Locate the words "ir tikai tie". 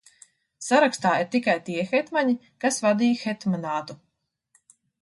1.25-1.85